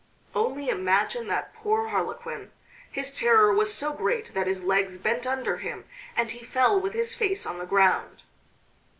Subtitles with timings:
[0.33, 2.51] Only imagine that poor Harlequin!
[2.91, 5.85] His terror was so great that his legs bent under him,
[6.17, 8.23] and he fell with his face on the ground.